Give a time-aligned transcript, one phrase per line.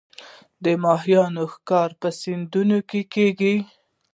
[0.63, 3.55] د ماهیانو ښکار په سیندونو کې کیږي